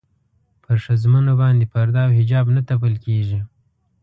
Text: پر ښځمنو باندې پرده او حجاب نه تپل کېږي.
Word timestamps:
پر 0.63 0.77
ښځمنو 0.85 1.33
باندې 1.41 1.65
پرده 1.73 1.99
او 2.07 2.11
حجاب 2.17 2.45
نه 2.55 2.61
تپل 2.69 2.93
کېږي. 3.05 3.39